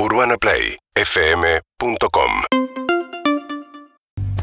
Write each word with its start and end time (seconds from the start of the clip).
UrbanaPlayFM.com 0.00 2.57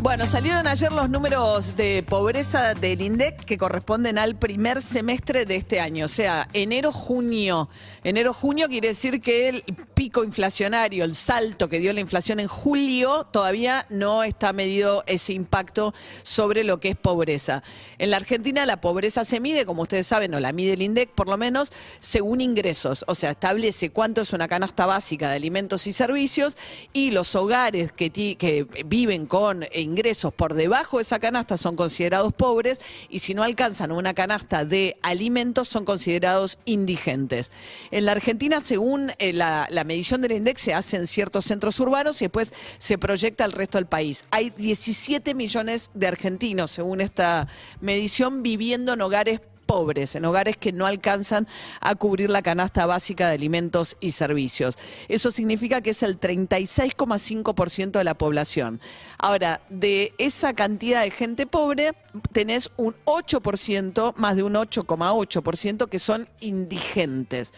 Bueno, 0.05 0.27
salieron 0.27 0.67
ayer 0.67 0.91
los 0.91 1.09
números 1.09 1.75
de 1.75 2.05
pobreza 2.07 2.75
del 2.75 3.01
INDEC 3.01 3.43
que 3.43 3.57
corresponden 3.57 4.19
al 4.19 4.35
primer 4.35 4.83
semestre 4.83 5.47
de 5.47 5.55
este 5.55 5.79
año, 5.79 6.05
o 6.05 6.07
sea, 6.07 6.47
enero-junio. 6.53 7.69
Enero-junio 8.03 8.67
quiere 8.67 8.89
decir 8.89 9.19
que 9.19 9.49
el 9.49 9.63
pico 9.95 10.23
inflacionario, 10.23 11.05
el 11.05 11.15
salto 11.15 11.69
que 11.69 11.79
dio 11.79 11.91
la 11.91 12.01
inflación 12.01 12.39
en 12.39 12.47
julio, 12.47 13.25
todavía 13.31 13.87
no 13.89 14.21
está 14.21 14.53
medido 14.53 15.03
ese 15.07 15.33
impacto 15.33 15.95
sobre 16.21 16.63
lo 16.63 16.79
que 16.79 16.89
es 16.89 16.95
pobreza. 16.95 17.63
En 17.97 18.11
la 18.11 18.17
Argentina 18.17 18.67
la 18.67 18.81
pobreza 18.81 19.25
se 19.25 19.39
mide, 19.39 19.65
como 19.65 19.81
ustedes 19.81 20.05
saben, 20.05 20.35
o 20.35 20.39
la 20.39 20.51
mide 20.51 20.73
el 20.73 20.83
INDEC 20.83 21.09
por 21.09 21.27
lo 21.27 21.37
menos, 21.37 21.73
según 21.99 22.41
ingresos, 22.41 23.05
o 23.07 23.15
sea, 23.15 23.31
establece 23.31 23.89
cuánto 23.89 24.21
es 24.21 24.33
una 24.33 24.47
canasta 24.47 24.85
básica 24.85 25.31
de 25.31 25.37
alimentos 25.37 25.87
y 25.87 25.93
servicios 25.93 26.57
y 26.93 27.09
los 27.09 27.35
hogares 27.35 27.91
que, 27.91 28.67
viven 28.85 29.25
con 29.25 29.65
ingresos 29.73 29.94
por 30.35 30.53
debajo 30.53 30.97
de 30.97 31.03
esa 31.03 31.19
canasta 31.19 31.57
son 31.57 31.75
considerados 31.75 32.33
pobres 32.33 32.81
y 33.09 33.19
si 33.19 33.33
no 33.33 33.43
alcanzan 33.43 33.91
una 33.91 34.13
canasta 34.13 34.65
de 34.65 34.97
alimentos 35.01 35.67
son 35.67 35.85
considerados 35.85 36.57
indigentes. 36.65 37.51
En 37.91 38.05
la 38.05 38.11
Argentina, 38.11 38.61
según 38.61 39.11
eh, 39.19 39.33
la, 39.33 39.67
medición 39.85 40.21
del 40.21 40.33
INDEX, 40.33 40.61
se 40.61 40.73
hace 40.73 40.97
en 40.97 41.07
ciertos 41.07 41.45
centros 41.45 41.79
urbanos 41.79 42.21
y 42.21 42.25
después 42.25 42.53
se 42.77 42.97
proyecta 42.97 43.45
al 43.45 43.51
resto 43.51 43.77
del 43.77 43.87
país. 43.87 44.25
Hay 44.31 44.49
17 44.49 45.33
millones 45.33 45.89
de 45.93 46.07
argentinos, 46.07 46.71
según 46.71 47.01
esta 47.01 47.47
medición, 47.79 48.43
viviendo 48.43 48.93
en 48.93 49.01
hogares 49.01 49.39
en 49.67 50.25
hogares 50.25 50.57
que 50.57 50.71
no 50.71 50.85
alcanzan 50.85 51.47
a 51.81 51.95
cubrir 51.95 52.29
la 52.29 52.41
canasta 52.41 52.85
básica 52.85 53.27
de 53.27 53.35
alimentos 53.35 53.97
y 53.99 54.11
servicios. 54.11 54.77
Eso 55.09 55.31
significa 55.31 55.81
que 55.81 55.89
es 55.89 56.03
el 56.03 56.19
36,5% 56.19 57.91
de 57.91 58.03
la 58.03 58.13
población. 58.13 58.79
Ahora, 59.17 59.61
de 59.69 60.13
esa 60.17 60.53
cantidad 60.53 61.03
de 61.03 61.11
gente 61.11 61.47
pobre, 61.47 61.93
tenés 62.31 62.71
un 62.77 62.95
8%, 63.05 64.13
más 64.15 64.35
de 64.35 64.43
un 64.43 64.53
8,8% 64.53 65.89
que 65.89 65.99
son 65.99 66.29
indigentes. 66.39 67.51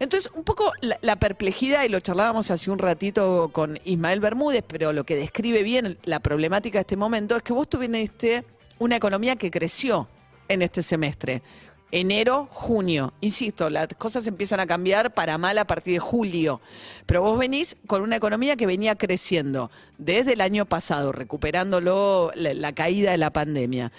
Entonces, 0.00 0.30
un 0.34 0.44
poco 0.44 0.72
la, 0.80 0.98
la 1.00 1.16
perplejidad, 1.16 1.84
y 1.84 1.88
lo 1.88 2.00
charlábamos 2.00 2.50
hace 2.50 2.70
un 2.70 2.78
ratito 2.78 3.50
con 3.52 3.78
Ismael 3.84 4.20
Bermúdez, 4.20 4.64
pero 4.66 4.92
lo 4.92 5.04
que 5.04 5.16
describe 5.16 5.62
bien 5.62 5.98
la 6.04 6.20
problemática 6.20 6.78
de 6.78 6.82
este 6.82 6.96
momento 6.96 7.36
es 7.36 7.42
que 7.42 7.52
vos 7.52 7.68
tuviste 7.68 8.44
una 8.78 8.96
economía 8.96 9.34
que 9.34 9.50
creció 9.50 10.08
en 10.48 10.62
este 10.62 10.82
semestre. 10.82 11.42
Enero, 11.90 12.48
junio. 12.50 13.14
Insisto, 13.22 13.70
las 13.70 13.88
cosas 13.96 14.26
empiezan 14.26 14.60
a 14.60 14.66
cambiar 14.66 15.14
para 15.14 15.38
mal 15.38 15.56
a 15.56 15.66
partir 15.66 15.94
de 15.94 16.00
julio. 16.00 16.60
Pero 17.06 17.22
vos 17.22 17.38
venís 17.38 17.76
con 17.86 18.02
una 18.02 18.16
economía 18.16 18.56
que 18.56 18.66
venía 18.66 18.94
creciendo 18.96 19.70
desde 19.96 20.34
el 20.34 20.42
año 20.42 20.66
pasado, 20.66 21.12
recuperándolo 21.12 22.30
la, 22.34 22.52
la 22.52 22.74
caída 22.74 23.12
de 23.12 23.18
la 23.18 23.32
pandemia. 23.32 23.90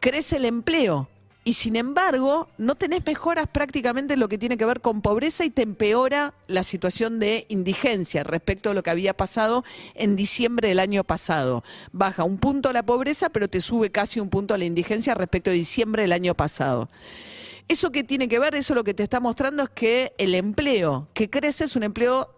Crece 0.00 0.36
el 0.36 0.44
empleo. 0.44 1.08
Y 1.42 1.54
sin 1.54 1.76
embargo, 1.76 2.48
no 2.58 2.74
tenés 2.74 3.04
mejoras 3.06 3.46
prácticamente 3.46 4.14
en 4.14 4.20
lo 4.20 4.28
que 4.28 4.36
tiene 4.36 4.58
que 4.58 4.66
ver 4.66 4.82
con 4.82 5.00
pobreza 5.00 5.44
y 5.44 5.50
te 5.50 5.62
empeora 5.62 6.34
la 6.48 6.62
situación 6.62 7.18
de 7.18 7.46
indigencia 7.48 8.24
respecto 8.24 8.70
a 8.70 8.74
lo 8.74 8.82
que 8.82 8.90
había 8.90 9.16
pasado 9.16 9.64
en 9.94 10.16
diciembre 10.16 10.68
del 10.68 10.80
año 10.80 11.02
pasado. 11.02 11.64
Baja 11.92 12.24
un 12.24 12.36
punto 12.36 12.74
la 12.74 12.84
pobreza, 12.84 13.30
pero 13.30 13.48
te 13.48 13.62
sube 13.62 13.90
casi 13.90 14.20
un 14.20 14.28
punto 14.28 14.54
la 14.58 14.66
indigencia 14.66 15.14
respecto 15.14 15.48
a 15.48 15.54
diciembre 15.54 16.02
del 16.02 16.12
año 16.12 16.34
pasado. 16.34 16.90
¿Eso 17.68 17.90
qué 17.90 18.04
tiene 18.04 18.28
que 18.28 18.38
ver? 18.38 18.54
Eso 18.54 18.74
lo 18.74 18.84
que 18.84 18.94
te 18.94 19.02
está 19.02 19.18
mostrando 19.18 19.62
es 19.62 19.70
que 19.70 20.12
el 20.18 20.34
empleo 20.34 21.08
que 21.14 21.30
crece 21.30 21.64
es 21.64 21.74
un 21.74 21.84
empleo 21.84 22.28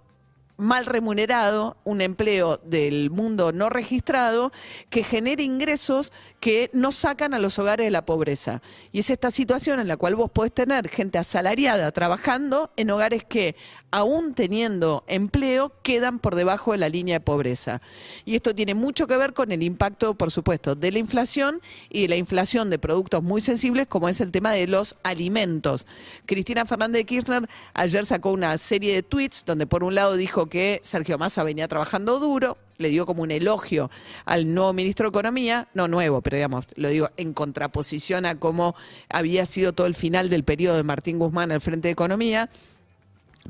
mal 0.62 0.86
remunerado, 0.86 1.76
un 1.84 2.00
empleo 2.00 2.58
del 2.64 3.10
mundo 3.10 3.52
no 3.52 3.68
registrado 3.68 4.52
que 4.90 5.04
genera 5.04 5.42
ingresos 5.42 6.12
que 6.42 6.70
no 6.72 6.90
sacan 6.90 7.34
a 7.34 7.38
los 7.38 7.58
hogares 7.60 7.86
de 7.86 7.90
la 7.92 8.04
pobreza. 8.04 8.62
Y 8.90 8.98
es 8.98 9.10
esta 9.10 9.30
situación 9.30 9.78
en 9.78 9.86
la 9.86 9.96
cual 9.96 10.16
vos 10.16 10.30
podés 10.30 10.52
tener 10.52 10.88
gente 10.88 11.18
asalariada 11.18 11.92
trabajando 11.92 12.72
en 12.76 12.90
hogares 12.90 13.22
que, 13.22 13.54
aún 13.92 14.34
teniendo 14.34 15.04
empleo, 15.06 15.72
quedan 15.82 16.18
por 16.18 16.34
debajo 16.34 16.72
de 16.72 16.78
la 16.78 16.88
línea 16.88 17.16
de 17.16 17.20
pobreza. 17.20 17.80
Y 18.24 18.34
esto 18.34 18.54
tiene 18.56 18.74
mucho 18.74 19.06
que 19.06 19.16
ver 19.16 19.34
con 19.34 19.52
el 19.52 19.62
impacto, 19.62 20.14
por 20.14 20.32
supuesto, 20.32 20.74
de 20.74 20.90
la 20.90 20.98
inflación 20.98 21.60
y 21.88 22.02
de 22.02 22.08
la 22.08 22.16
inflación 22.16 22.70
de 22.70 22.78
productos 22.80 23.22
muy 23.22 23.40
sensibles, 23.40 23.86
como 23.86 24.08
es 24.08 24.20
el 24.20 24.32
tema 24.32 24.50
de 24.50 24.66
los 24.66 24.96
alimentos. 25.04 25.86
Cristina 26.26 26.64
Fernández 26.64 27.00
de 27.00 27.06
Kirchner 27.06 27.48
ayer 27.74 28.04
sacó 28.04 28.32
una 28.32 28.58
serie 28.58 28.94
de 28.94 29.02
tweets 29.04 29.44
donde 29.44 29.66
por 29.66 29.84
un 29.84 29.94
lado 29.94 30.16
dijo 30.16 30.46
que 30.52 30.82
Sergio 30.84 31.16
Massa 31.16 31.44
venía 31.44 31.66
trabajando 31.66 32.20
duro, 32.20 32.58
le 32.76 32.90
dio 32.90 33.06
como 33.06 33.22
un 33.22 33.30
elogio 33.30 33.90
al 34.26 34.52
nuevo 34.52 34.74
ministro 34.74 35.06
de 35.06 35.08
Economía, 35.08 35.68
no 35.72 35.88
nuevo, 35.88 36.20
pero 36.20 36.36
digamos, 36.36 36.66
lo 36.74 36.90
digo 36.90 37.08
en 37.16 37.32
contraposición 37.32 38.26
a 38.26 38.38
cómo 38.38 38.74
había 39.08 39.46
sido 39.46 39.72
todo 39.72 39.86
el 39.86 39.94
final 39.94 40.28
del 40.28 40.44
periodo 40.44 40.76
de 40.76 40.82
Martín 40.82 41.18
Guzmán 41.18 41.52
al 41.52 41.62
frente 41.62 41.88
de 41.88 41.92
Economía. 41.92 42.50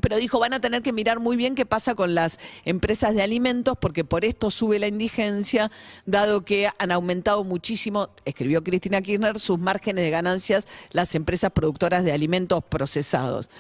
Pero 0.01 0.17
dijo, 0.17 0.39
van 0.39 0.55
a 0.55 0.61
tener 0.61 0.83
que 0.83 0.93
mirar 0.93 1.21
muy 1.21 1.37
bien 1.37 1.55
qué 1.55 1.67
pasa 1.67 1.95
con 1.95 2.15
las 2.15 2.39
empresas 2.65 3.15
de 3.15 3.23
alimentos, 3.23 3.77
porque 3.79 4.05
por 4.05 4.25
esto 4.25 4.51
sube 4.51 4.79
la 4.79 4.87
indigencia, 4.87 5.71
dado 6.07 6.45
que 6.45 6.71
han 6.79 6.93
aumentado 6.93 7.45
muchísimo, 7.45 8.09
escribió 8.25 8.65
Cristina 8.65 9.03
Kirchner, 9.03 9.39
sus 9.39 9.59
márgenes 9.59 10.05
de 10.05 10.11
ganancias 10.11 10.67
las 10.93 11.15
empresas 11.15 11.51
productoras 11.53 12.05
de 12.05 12.13
alimentos 12.13 12.63
procesados. 12.65 13.51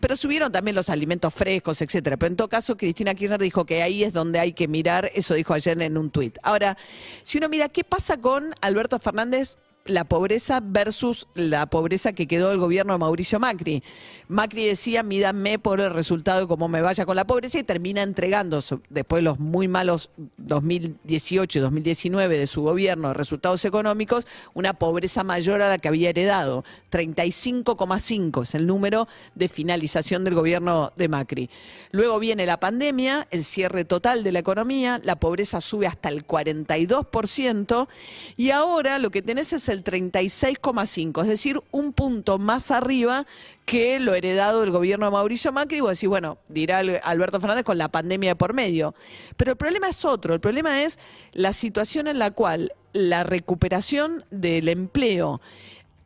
Pero 0.00 0.16
subieron 0.16 0.52
también 0.52 0.74
los 0.74 0.90
alimentos 0.90 1.32
frescos, 1.32 1.80
etcétera. 1.80 2.16
Pero 2.16 2.32
en 2.32 2.36
todo 2.36 2.48
caso, 2.48 2.76
Cristina 2.76 3.14
Kirchner 3.14 3.40
dijo 3.40 3.64
que 3.64 3.82
ahí 3.82 4.04
es 4.04 4.12
donde 4.12 4.38
hay 4.38 4.52
que 4.52 4.68
mirar, 4.68 5.10
eso 5.14 5.34
dijo 5.34 5.54
ayer 5.54 5.80
en 5.80 5.96
un 5.96 6.10
tuit. 6.10 6.38
Ahora, 6.42 6.76
si 7.22 7.38
uno 7.38 7.48
mira 7.48 7.68
qué 7.68 7.84
pasa 7.84 8.18
con 8.18 8.54
Alberto 8.60 8.98
Fernández 8.98 9.56
la 9.88 10.04
pobreza 10.04 10.60
versus 10.62 11.26
la 11.34 11.66
pobreza 11.66 12.12
que 12.12 12.26
quedó 12.26 12.52
el 12.52 12.58
gobierno 12.58 12.92
de 12.92 12.98
Mauricio 12.98 13.40
Macri. 13.40 13.82
Macri 14.28 14.66
decía, 14.66 15.02
mídanme 15.02 15.58
por 15.58 15.80
el 15.80 15.90
resultado 15.90 16.40
de 16.40 16.46
cómo 16.46 16.68
me 16.68 16.82
vaya 16.82 17.06
con 17.06 17.16
la 17.16 17.26
pobreza 17.26 17.58
y 17.58 17.64
termina 17.64 18.02
entregando, 18.02 18.62
después 18.90 19.20
de 19.20 19.22
los 19.22 19.38
muy 19.38 19.66
malos 19.66 20.10
2018 20.36 21.58
y 21.58 21.62
2019 21.62 22.38
de 22.38 22.46
su 22.46 22.62
gobierno, 22.62 23.14
resultados 23.14 23.64
económicos, 23.64 24.26
una 24.52 24.74
pobreza 24.74 25.24
mayor 25.24 25.62
a 25.62 25.68
la 25.68 25.78
que 25.78 25.88
había 25.88 26.10
heredado. 26.10 26.64
35,5 26.92 28.42
es 28.42 28.54
el 28.54 28.66
número 28.66 29.08
de 29.34 29.48
finalización 29.48 30.24
del 30.24 30.34
gobierno 30.34 30.92
de 30.96 31.08
Macri. 31.08 31.50
Luego 31.90 32.18
viene 32.18 32.44
la 32.44 32.60
pandemia, 32.60 33.26
el 33.30 33.44
cierre 33.44 33.86
total 33.86 34.22
de 34.22 34.32
la 34.32 34.40
economía, 34.40 35.00
la 35.02 35.16
pobreza 35.16 35.62
sube 35.62 35.86
hasta 35.86 36.10
el 36.10 36.26
42% 36.26 37.88
y 38.36 38.50
ahora 38.50 38.98
lo 38.98 39.10
que 39.10 39.22
tenés 39.22 39.54
es 39.54 39.70
el 39.70 39.77
36,5, 39.84 41.22
es 41.22 41.28
decir, 41.28 41.60
un 41.70 41.92
punto 41.92 42.38
más 42.38 42.70
arriba 42.70 43.26
que 43.64 44.00
lo 44.00 44.14
heredado 44.14 44.60
del 44.60 44.70
gobierno 44.70 45.06
de 45.06 45.12
Mauricio 45.12 45.52
Macri. 45.52 45.80
Vos 45.80 45.90
decís, 45.90 46.08
bueno, 46.08 46.38
dirá 46.48 46.78
Al- 46.78 47.00
Alberto 47.04 47.40
Fernández 47.40 47.64
con 47.64 47.78
la 47.78 47.88
pandemia 47.88 48.30
de 48.30 48.36
por 48.36 48.54
medio. 48.54 48.94
Pero 49.36 49.52
el 49.52 49.56
problema 49.56 49.88
es 49.88 50.04
otro, 50.04 50.34
el 50.34 50.40
problema 50.40 50.82
es 50.82 50.98
la 51.32 51.52
situación 51.52 52.06
en 52.08 52.18
la 52.18 52.30
cual 52.30 52.72
la 52.92 53.24
recuperación 53.24 54.24
del 54.30 54.68
empleo 54.68 55.40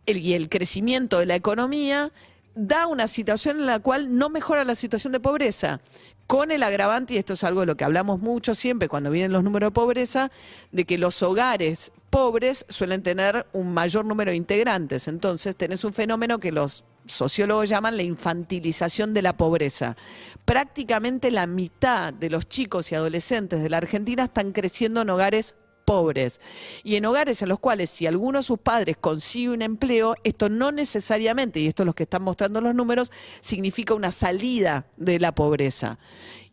y 0.07 0.33
el 0.35 0.49
crecimiento 0.49 1.19
de 1.21 1.27
la 1.27 1.37
economía 1.37 2.11
da 2.55 2.87
una 2.87 3.07
situación 3.07 3.61
en 3.61 3.67
la 3.67 3.79
cual 3.79 4.19
no 4.19 4.29
mejora 4.29 4.65
la 4.65 4.75
situación 4.75 5.13
de 5.13 5.21
pobreza. 5.21 5.81
Con 6.27 6.51
el 6.51 6.63
agravante, 6.63 7.15
y 7.15 7.19
esto 7.19 7.35
es 7.35 7.45
algo 7.45 7.61
de 7.61 7.67
lo 7.67 7.77
que 7.77 7.85
hablamos 7.85 8.21
mucho 8.21 8.55
siempre 8.55 8.89
cuando 8.89 9.11
vienen 9.11 9.33
los 9.33 9.45
números 9.45 9.69
de 9.69 9.75
pobreza, 9.75 10.31
de 10.71 10.85
que 10.85 10.99
los 10.99 11.23
hogares 11.23 11.93
pobres 12.11 12.65
suelen 12.69 13.03
tener 13.03 13.47
un 13.53 13.73
mayor 13.75 14.05
número 14.05 14.31
de 14.31 14.37
integrantes. 14.37 15.09
Entonces 15.09 15.57
tenés 15.57 15.85
un 15.85 15.93
fenómeno 15.93 16.39
que 16.39 16.53
los 16.53 16.85
sociólogos 17.07 17.69
llaman 17.69 17.97
la 17.97 18.03
infantilización 18.03 19.13
de 19.15 19.23
la 19.23 19.37
pobreza. 19.37 19.97
Prácticamente 20.45 21.31
la 21.31 21.47
mitad 21.47 22.13
de 22.13 22.31
los 22.31 22.49
chicos 22.49 22.93
y 22.93 22.95
adolescentes 22.95 23.63
de 23.63 23.71
la 23.71 23.79
Argentina 23.79 24.25
están 24.25 24.53
creciendo 24.53 25.03
en 25.03 25.11
hogares 25.11 25.55
pobres 25.85 26.41
y 26.83 26.97
en 26.97 27.05
hogares 27.05 27.43
en 27.43 27.49
los 27.49 27.59
cuales 27.59 27.91
si 27.91 28.07
alguno 28.07 28.39
de 28.39 28.43
sus 28.43 28.59
padres 28.59 28.97
consigue 29.01 29.51
un 29.51 29.63
empleo, 29.63 30.15
esto 30.25 30.49
no 30.49 30.73
necesariamente, 30.73 31.61
y 31.61 31.67
esto 31.67 31.83
es 31.83 31.87
lo 31.87 31.95
que 31.95 32.05
están 32.05 32.23
mostrando 32.23 32.61
los 32.61 32.75
números, 32.75 33.13
significa 33.41 33.95
una 33.95 34.11
salida 34.11 34.87
de 34.97 35.19
la 35.19 35.35
pobreza. 35.35 35.99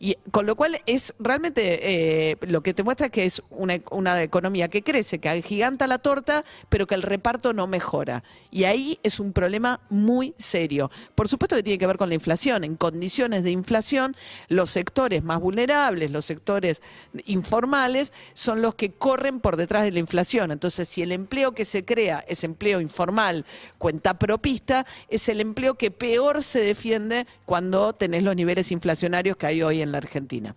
Y 0.01 0.17
con 0.31 0.45
lo 0.45 0.55
cual 0.55 0.81
es 0.85 1.13
realmente 1.19 2.31
eh, 2.31 2.37
lo 2.47 2.63
que 2.63 2.73
te 2.73 2.83
muestra 2.83 3.09
que 3.09 3.25
es 3.25 3.43
una, 3.49 4.23
economía 4.23 4.69
que 4.69 4.81
crece, 4.81 5.19
que 5.19 5.27
agiganta 5.27 5.87
la 5.87 5.97
torta, 5.99 6.45
pero 6.69 6.87
que 6.87 6.95
el 6.95 7.01
reparto 7.01 7.51
no 7.51 7.67
mejora. 7.67 8.23
Y 8.49 8.63
ahí 8.63 8.97
es 9.03 9.19
un 9.19 9.33
problema 9.33 9.81
muy 9.89 10.33
serio. 10.37 10.89
Por 11.15 11.27
supuesto 11.27 11.57
que 11.57 11.63
tiene 11.63 11.77
que 11.77 11.85
ver 11.85 11.97
con 11.97 12.07
la 12.07 12.15
inflación. 12.15 12.63
En 12.63 12.77
condiciones 12.77 13.43
de 13.43 13.51
inflación, 13.51 14.15
los 14.47 14.69
sectores 14.69 15.21
más 15.21 15.41
vulnerables, 15.41 16.11
los 16.11 16.23
sectores 16.23 16.81
informales, 17.25 18.13
son 18.33 18.61
los 18.61 18.75
que 18.75 18.91
corren 18.91 19.41
por 19.41 19.57
detrás 19.57 19.83
de 19.83 19.91
la 19.91 19.99
inflación. 19.99 20.51
Entonces, 20.51 20.87
si 20.87 21.01
el 21.01 21.11
empleo 21.11 21.51
que 21.51 21.65
se 21.65 21.83
crea 21.83 22.23
es 22.25 22.45
empleo 22.45 22.79
informal, 22.79 23.45
cuenta 23.77 24.17
propista, 24.17 24.85
es 25.09 25.27
el 25.27 25.41
empleo 25.41 25.75
que 25.75 25.91
peor 25.91 26.41
se 26.41 26.61
defiende 26.61 27.27
cuando 27.45 27.91
tenés 27.91 28.23
los 28.23 28.35
niveles 28.35 28.71
inflacionarios 28.71 29.35
que 29.35 29.47
hay 29.47 29.61
hoy 29.61 29.81
en 29.81 29.88
en 29.89 29.93
la 29.93 29.97
Argentina. 29.97 30.55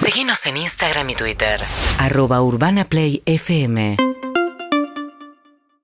Seguinos 0.00 0.46
en 0.46 0.56
Instagram 0.58 1.10
y 1.10 1.14
Twitter. 1.14 1.60
Arroba 1.98 2.42
Urbana 2.42 2.84
Play 2.84 3.22
FM. 3.26 3.96